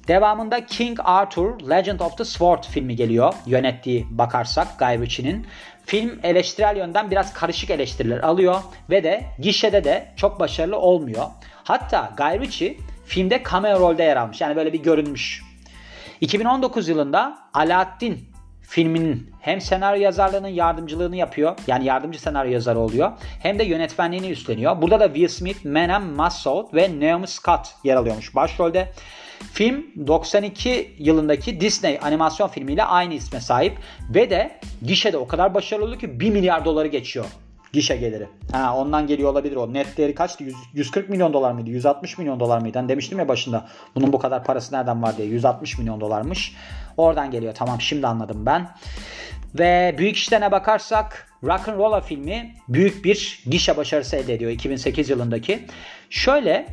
Devamında 0.07 0.65
King 0.65 0.99
Arthur 1.03 1.69
Legend 1.69 1.99
of 1.99 2.17
the 2.17 2.25
Sword 2.25 2.63
filmi 2.63 2.95
geliyor. 2.95 3.33
Yönettiği 3.45 4.07
bakarsak 4.09 4.79
Guy 4.79 4.97
Ritchie'nin. 5.01 5.47
Film 5.85 6.19
eleştirel 6.23 6.77
yönden 6.77 7.11
biraz 7.11 7.33
karışık 7.33 7.69
eleştiriler 7.69 8.19
alıyor 8.19 8.55
ve 8.89 9.03
de 9.03 9.23
gişede 9.39 9.83
de 9.83 10.13
çok 10.15 10.39
başarılı 10.39 10.77
olmuyor. 10.77 11.25
Hatta 11.63 12.13
Guy 12.17 12.39
Ritchie 12.39 12.77
filmde 13.05 13.43
cameo 13.51 13.79
rolde 13.79 14.03
yer 14.03 14.17
almış. 14.17 14.41
Yani 14.41 14.55
böyle 14.55 14.73
bir 14.73 14.83
görünmüş. 14.83 15.43
2019 16.21 16.87
yılında 16.87 17.37
Alaaddin 17.53 18.29
filminin 18.67 19.31
hem 19.39 19.61
senaryo 19.61 20.01
yazarlığının 20.01 20.47
yardımcılığını 20.47 21.15
yapıyor. 21.15 21.55
Yani 21.67 21.85
yardımcı 21.85 22.21
senaryo 22.21 22.51
yazarı 22.51 22.79
oluyor. 22.79 23.11
Hem 23.39 23.59
de 23.59 23.63
yönetmenliğini 23.63 24.29
üstleniyor. 24.29 24.81
Burada 24.81 24.99
da 24.99 25.05
Will 25.07 25.27
Smith, 25.27 25.65
Menem 25.65 26.03
Massoud 26.03 26.73
ve 26.73 26.99
Naomi 26.99 27.27
Scott 27.27 27.67
yer 27.83 27.95
alıyormuş 27.95 28.35
başrolde. 28.35 28.91
Film 29.53 29.85
92 30.07 30.95
yılındaki 30.97 31.61
Disney 31.61 31.99
animasyon 32.01 32.47
filmiyle 32.47 32.83
aynı 32.83 33.13
isme 33.13 33.41
sahip 33.41 33.77
ve 34.13 34.29
de 34.29 34.59
gişede 34.81 35.17
o 35.17 35.27
kadar 35.27 35.53
başarılı 35.53 35.85
oldu 35.85 35.97
ki 35.97 36.19
1 36.19 36.29
milyar 36.29 36.65
doları 36.65 36.87
geçiyor 36.87 37.25
gişe 37.77 37.95
geliri. 37.95 38.27
Ha, 38.51 38.77
ondan 38.77 39.07
geliyor 39.07 39.31
olabilir 39.31 39.55
o. 39.55 39.73
Net 39.73 39.97
değeri 39.97 40.15
kaçtı? 40.15 40.43
100, 40.43 40.55
140 40.73 41.09
milyon 41.09 41.33
dolar 41.33 41.51
mıydı? 41.51 41.69
160 41.69 42.17
milyon 42.17 42.39
dolar 42.39 42.59
mıydı? 42.59 42.77
Hani 42.77 42.89
demiştim 42.89 43.19
ya 43.19 43.27
başında. 43.27 43.67
Bunun 43.95 44.13
bu 44.13 44.19
kadar 44.19 44.43
parası 44.43 44.75
nereden 44.75 45.03
var 45.03 45.17
diye. 45.17 45.27
160 45.27 45.77
milyon 45.77 46.01
dolarmış. 46.01 46.55
Oradan 46.97 47.31
geliyor. 47.31 47.53
Tamam 47.55 47.81
şimdi 47.81 48.07
anladım 48.07 48.45
ben. 48.45 48.69
Ve 49.59 49.95
büyük 49.97 50.15
işlerine 50.15 50.51
bakarsak 50.51 51.27
Rock 51.43 51.69
and 51.69 51.77
Rolla 51.77 52.01
filmi 52.01 52.53
büyük 52.69 53.05
bir 53.05 53.43
gişe 53.45 53.77
başarısı 53.77 54.15
elde 54.15 54.33
ediyor 54.33 54.51
2008 54.51 55.09
yılındaki. 55.09 55.65
Şöyle 56.09 56.67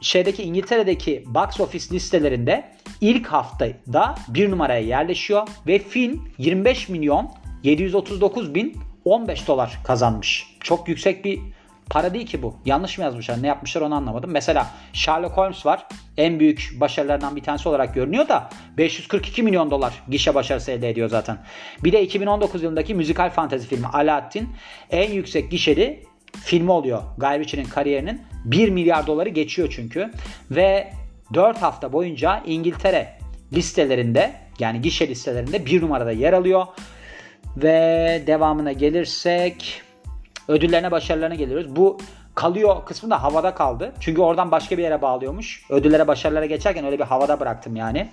şeydeki 0.00 0.42
İngiltere'deki 0.42 1.24
box 1.26 1.60
office 1.60 1.94
listelerinde 1.94 2.72
ilk 3.00 3.26
haftada 3.26 4.14
bir 4.28 4.50
numaraya 4.50 4.80
yerleşiyor 4.80 5.48
ve 5.66 5.78
film 5.78 6.28
25 6.38 6.88
milyon 6.88 7.30
739 7.62 8.54
bin 8.54 8.91
15 9.04 9.48
dolar 9.48 9.78
kazanmış. 9.84 10.56
Çok 10.60 10.88
yüksek 10.88 11.24
bir 11.24 11.40
para 11.90 12.14
değil 12.14 12.26
ki 12.26 12.42
bu. 12.42 12.56
Yanlış 12.64 12.98
mı 12.98 13.04
yazmışlar? 13.04 13.42
Ne 13.42 13.46
yapmışlar 13.46 13.80
onu 13.80 13.94
anlamadım. 13.94 14.30
Mesela 14.30 14.70
Sherlock 14.92 15.36
Holmes 15.36 15.66
var. 15.66 15.86
En 16.16 16.40
büyük 16.40 16.70
başarılarından 16.80 17.36
bir 17.36 17.42
tanesi 17.42 17.68
olarak 17.68 17.94
görünüyor 17.94 18.28
da 18.28 18.50
542 18.78 19.42
milyon 19.42 19.70
dolar 19.70 20.02
gişe 20.08 20.34
başarısı 20.34 20.70
elde 20.70 20.90
ediyor 20.90 21.08
zaten. 21.08 21.38
Bir 21.84 21.92
de 21.92 22.02
2019 22.02 22.62
yılındaki 22.62 22.94
müzikal 22.94 23.30
fantezi 23.30 23.66
filmi 23.66 23.86
Aladdin 23.86 24.48
en 24.90 25.12
yüksek 25.12 25.50
gişeli 25.50 26.04
filmi 26.44 26.70
oluyor. 26.70 27.02
Guy 27.18 27.38
Ritchie'nin 27.38 27.68
kariyerinin 27.68 28.22
1 28.44 28.68
milyar 28.68 29.06
doları 29.06 29.28
geçiyor 29.28 29.68
çünkü. 29.76 30.10
Ve 30.50 30.92
4 31.34 31.62
hafta 31.62 31.92
boyunca 31.92 32.42
İngiltere 32.46 33.18
listelerinde 33.52 34.32
yani 34.58 34.80
gişe 34.80 35.08
listelerinde 35.08 35.66
bir 35.66 35.82
numarada 35.82 36.12
yer 36.12 36.32
alıyor. 36.32 36.66
Ve 37.56 38.22
devamına 38.26 38.72
gelirsek 38.72 39.82
ödüllerine 40.48 40.90
başarılarına 40.90 41.34
geliyoruz. 41.34 41.76
Bu 41.76 41.98
kalıyor 42.34 42.84
kısmı 42.86 43.10
da 43.10 43.22
havada 43.22 43.54
kaldı. 43.54 43.92
Çünkü 44.00 44.20
oradan 44.20 44.50
başka 44.50 44.78
bir 44.78 44.82
yere 44.82 45.02
bağlıyormuş. 45.02 45.64
Ödüllere 45.70 46.06
başarılara 46.06 46.46
geçerken 46.46 46.84
öyle 46.84 46.98
bir 46.98 47.04
havada 47.04 47.40
bıraktım 47.40 47.76
yani. 47.76 48.08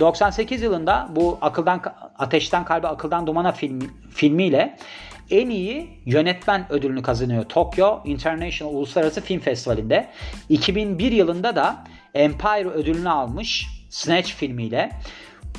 98 0.00 0.62
yılında 0.62 1.08
bu 1.16 1.38
akıldan 1.40 1.82
ateşten 2.18 2.64
kalbe 2.64 2.88
akıldan 2.88 3.26
dumana 3.26 3.52
film, 3.52 3.78
filmiyle 4.14 4.76
en 5.30 5.50
iyi 5.50 5.88
yönetmen 6.06 6.72
ödülünü 6.72 7.02
kazanıyor 7.02 7.44
Tokyo 7.44 8.00
International 8.04 8.74
Uluslararası 8.74 9.20
Film 9.20 9.40
Festivali'nde. 9.40 10.08
2001 10.48 11.12
yılında 11.12 11.56
da 11.56 11.84
Empire 12.14 12.68
ödülünü 12.68 13.10
almış 13.10 13.66
Snatch 13.90 14.30
filmiyle. 14.30 14.90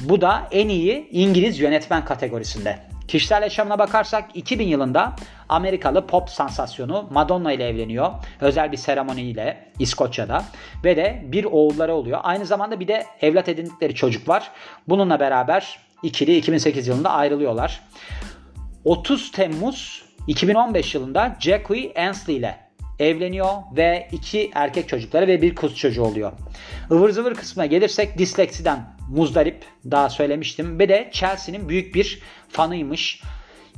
Bu 0.02 0.22
da 0.22 0.48
en 0.52 0.70
iyi 0.70 1.08
İngiliz 1.12 1.60
yönetmen 1.60 2.06
kategorisinde. 2.06 2.80
Kişisel 3.12 3.44
yaşamına 3.44 3.80
bakarsak 3.80 4.30
2000 4.34 4.68
yılında 4.68 5.16
Amerikalı 5.50 6.08
pop 6.08 6.30
sansasyonu 6.30 7.08
Madonna 7.12 7.52
ile 7.52 7.68
evleniyor. 7.68 8.12
Özel 8.42 8.72
bir 8.72 8.78
seremoniyle 8.78 9.72
İskoçya'da. 9.80 10.44
Ve 10.84 10.98
de 10.98 11.22
bir 11.24 11.46
oğulları 11.46 11.94
oluyor. 11.94 12.20
Aynı 12.24 12.46
zamanda 12.46 12.80
bir 12.80 12.88
de 12.88 13.06
evlat 13.22 13.50
edindikleri 13.50 13.96
çocuk 13.96 14.30
var. 14.30 14.52
Bununla 14.88 15.20
beraber 15.20 15.80
ikili 16.04 16.38
2008 16.38 16.88
yılında 16.88 17.10
ayrılıyorlar. 17.10 17.82
30 18.86 19.32
Temmuz 19.32 20.06
2015 20.28 20.96
yılında 20.96 21.38
Jackie 21.40 21.94
Ansley 22.08 22.38
ile 22.38 22.58
evleniyor 23.02 23.50
ve 23.76 24.08
iki 24.12 24.52
erkek 24.54 24.90
çocukları 24.90 25.28
ve 25.28 25.42
bir 25.42 25.56
kız 25.56 25.76
çocuğu 25.76 26.04
oluyor. 26.04 26.32
Ivır 26.92 27.10
zıvır 27.10 27.36
kısmına 27.36 27.66
gelirsek 27.66 28.18
disleksiden 28.18 28.80
muzdarip 29.10 29.66
daha 29.92 30.10
söylemiştim. 30.10 30.80
Ve 30.80 30.90
de 30.90 31.10
Chelsea'nin 31.12 31.70
büyük 31.70 31.96
bir 31.96 32.22
fanıymış. 32.50 33.22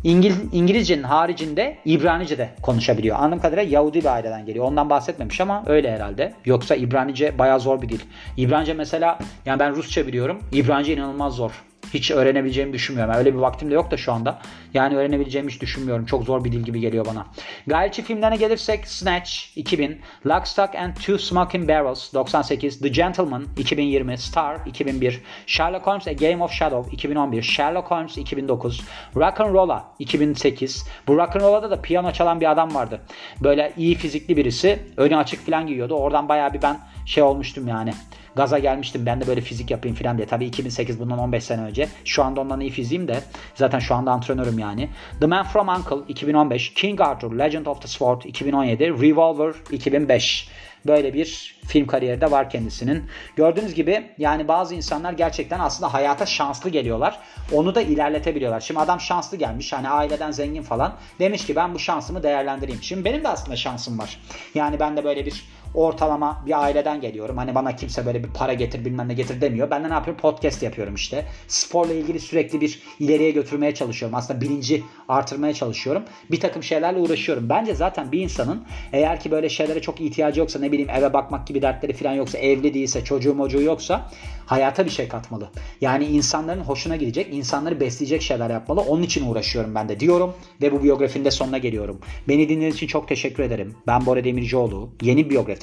İngil 0.04 0.34
İngilizcenin 0.52 1.04
haricinde 1.04 1.78
İbranice 1.86 2.38
de 2.38 2.50
konuşabiliyor. 2.62 3.18
Anladığım 3.20 3.42
kadarıyla 3.42 3.72
Yahudi 3.72 4.00
bir 4.00 4.06
aileden 4.06 4.46
geliyor. 4.46 4.66
Ondan 4.66 4.90
bahsetmemiş 4.90 5.42
ama 5.42 5.64
öyle 5.66 5.92
herhalde. 5.92 6.34
Yoksa 6.46 6.76
İbranice 6.76 7.38
bayağı 7.38 7.60
zor 7.60 7.82
bir 7.82 7.90
dil. 7.90 8.00
İbranice 8.38 8.74
mesela 8.74 9.20
yani 9.46 9.60
ben 9.60 9.76
Rusça 9.76 10.08
biliyorum. 10.08 10.40
İbranice 10.52 10.94
inanılmaz 10.94 11.36
zor 11.36 11.52
hiç 11.94 12.12
öğrenebileceğimi 12.12 12.74
düşünmüyorum. 12.74 13.14
öyle 13.16 13.34
bir 13.34 13.40
vaktim 13.40 13.72
de 13.72 13.74
yok 13.74 13.92
da 13.92 13.98
şu 13.98 14.14
anda. 14.14 14.40
Yani 14.74 14.96
öğrenebileceğimi 14.96 15.52
hiç 15.52 15.62
düşünmüyorum. 15.62 16.06
Çok 16.06 16.24
zor 16.24 16.44
bir 16.44 16.52
dil 16.52 16.60
gibi 16.60 16.80
geliyor 16.80 17.06
bana. 17.06 17.26
Gayriçi 17.68 18.02
filmlerine 18.04 18.36
gelirsek 18.36 18.88
Snatch 18.88 19.32
2000, 19.56 20.02
Lock, 20.26 20.48
Stock 20.48 20.76
and 20.76 20.96
Two 20.96 21.18
Smoking 21.18 21.70
Barrels 21.70 22.14
98, 22.14 22.80
The 22.80 22.88
Gentleman 22.88 23.46
2020, 23.58 24.18
Star 24.18 24.58
2001, 24.66 25.22
Sherlock 25.46 25.88
Holmes 25.88 26.08
A 26.08 26.14
Game 26.14 26.44
of 26.44 26.52
Shadow 26.52 26.96
2011, 26.96 27.42
Sherlock 27.42 27.92
Holmes 27.92 28.18
2009, 28.18 28.82
Rock 29.16 29.42
and 29.42 29.54
Rolla 29.54 29.86
2008. 30.00 30.88
Bu 31.08 31.18
Rock 31.18 31.36
and 31.36 31.42
Rolla'da 31.42 31.72
da 31.72 31.82
piyano 31.82 32.12
çalan 32.12 32.42
bir 32.42 32.52
adam 32.52 32.76
vardı. 32.76 33.02
Böyle 33.44 33.74
iyi 33.78 33.96
fizikli 33.96 34.38
birisi. 34.38 34.80
Önü 34.98 35.18
açık 35.18 35.46
falan 35.46 35.68
giyiyordu. 35.68 35.94
Oradan 35.94 36.30
bayağı 36.30 36.54
bir 36.54 36.62
ben 36.62 36.80
şey 37.06 37.24
olmuştum 37.24 37.68
yani 37.68 37.94
gaza 38.36 38.60
gelmiştim. 38.60 39.06
Ben 39.06 39.22
de 39.22 39.28
böyle 39.28 39.42
fizik 39.42 39.72
yapayım 39.72 39.98
falan 39.98 40.18
diye. 40.18 40.28
Tabii 40.28 40.46
2008 40.46 41.00
bundan 41.00 41.20
15 41.20 41.44
sene 41.44 41.62
önce. 41.62 41.88
Şu 42.06 42.24
anda 42.24 42.42
ondan 42.42 42.60
iyi 42.60 42.72
fiziğim 42.72 43.08
de. 43.08 43.20
Zaten 43.56 43.80
şu 43.80 43.96
anda 43.96 44.12
antrenörüm 44.12 44.60
yani. 44.60 44.90
The 45.20 45.26
Man 45.26 45.44
From 45.44 45.68
Uncle 45.68 46.08
2015. 46.08 46.74
King 46.74 47.02
Arthur 47.02 47.40
Legend 47.40 47.66
of 47.66 47.82
the 47.82 47.88
Sword 47.88 48.22
2017. 48.22 48.90
Revolver 48.90 49.54
2005. 49.72 50.50
Böyle 50.88 51.14
bir 51.14 51.56
film 51.68 51.88
kariyeri 51.88 52.22
de 52.22 52.32
var 52.32 52.50
kendisinin. 52.50 53.04
Gördüğünüz 53.36 53.74
gibi 53.74 54.12
yani 54.18 54.48
bazı 54.48 54.76
insanlar 54.76 55.14
gerçekten 55.14 55.60
aslında 55.60 55.94
hayata 55.94 56.26
şanslı 56.26 56.70
geliyorlar. 56.70 57.20
Onu 57.52 57.76
da 57.76 57.82
ilerletebiliyorlar. 57.82 58.60
Şimdi 58.60 58.80
adam 58.80 59.00
şanslı 59.00 59.38
gelmiş 59.38 59.74
hani 59.74 59.90
aileden 59.90 60.32
zengin 60.32 60.62
falan. 60.62 60.94
Demiş 61.20 61.46
ki 61.46 61.56
ben 61.56 61.74
bu 61.74 61.80
şansımı 61.80 62.24
değerlendireyim. 62.24 62.84
Şimdi 62.84 63.06
benim 63.06 63.24
de 63.24 63.28
aslında 63.28 63.56
şansım 63.56 64.00
var. 64.00 64.20
Yani 64.56 64.80
ben 64.80 64.98
de 64.98 65.04
böyle 65.04 65.26
bir 65.26 65.44
ortalama 65.74 66.44
bir 66.46 66.64
aileden 66.64 67.02
geliyorum. 67.02 67.38
Hani 67.38 67.56
bana 67.56 67.76
kimse 67.76 68.06
böyle 68.06 68.24
bir 68.24 68.30
para 68.30 68.54
getir 68.54 68.86
bilmem 68.86 69.08
ne 69.08 69.14
getir 69.14 69.42
demiyor. 69.42 69.70
Ben 69.72 69.84
de 69.84 69.90
ne 69.90 69.94
yapıyorum? 69.94 70.22
Podcast 70.22 70.64
yapıyorum 70.64 70.96
işte. 70.96 71.26
Sporla 71.48 71.94
ilgili 71.94 72.20
sürekli 72.20 72.62
bir 72.62 72.80
ileriye 73.00 73.32
götürmeye 73.32 73.74
çalışıyorum. 73.74 74.18
Aslında 74.18 74.42
bilinci 74.42 74.84
artırmaya 75.08 75.54
çalışıyorum. 75.54 76.04
Bir 76.32 76.40
takım 76.40 76.64
şeylerle 76.64 77.00
uğraşıyorum. 77.00 77.50
Bence 77.50 77.76
zaten 77.76 78.12
bir 78.12 78.22
insanın 78.22 78.64
eğer 78.94 79.20
ki 79.20 79.32
böyle 79.32 79.50
şeylere 79.50 79.82
çok 79.82 80.02
ihtiyacı 80.02 80.40
yoksa 80.40 80.60
ne 80.60 80.72
bileyim 80.72 80.90
eve 80.90 81.14
bakmak 81.14 81.48
gibi 81.48 81.62
dertleri 81.62 81.94
falan 81.94 82.14
yoksa 82.14 82.38
evli 82.38 82.74
değilse 82.74 83.04
çocuğu 83.04 83.34
mocuğu 83.34 83.62
yoksa 83.62 84.12
hayata 84.46 84.86
bir 84.86 84.90
şey 84.90 85.08
katmalı. 85.08 85.50
Yani 85.82 86.06
insanların 86.06 86.62
hoşuna 86.62 86.96
gidecek, 86.96 87.34
insanları 87.34 87.80
besleyecek 87.80 88.22
şeyler 88.22 88.50
yapmalı. 88.50 88.82
Onun 88.82 89.04
için 89.04 89.30
uğraşıyorum 89.30 89.76
ben 89.76 89.90
de 89.90 90.00
diyorum 90.00 90.34
ve 90.62 90.72
bu 90.72 90.84
biyografinin 90.84 91.26
de 91.26 91.32
sonuna 91.32 91.58
geliyorum. 91.58 92.00
Beni 92.28 92.50
dinlediğiniz 92.50 92.76
için 92.76 92.88
çok 92.88 93.08
teşekkür 93.08 93.44
ederim. 93.44 93.76
Ben 93.88 94.06
Bora 94.06 94.24
Demircioğlu. 94.24 94.90
Yeni 95.02 95.30
biyografi 95.30 95.63